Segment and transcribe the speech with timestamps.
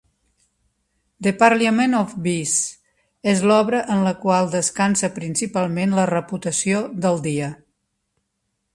[1.27, 2.55] "The Parliament of Bees"
[3.33, 7.55] és l'obra en el qual descansa principalment la reputació del dia.